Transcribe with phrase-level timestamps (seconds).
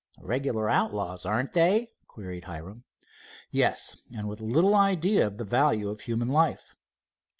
[0.19, 2.85] "Regular outlaws, aren't they?" queried Hiram.
[3.51, 6.75] "Yes, and with little idea of the value of human life."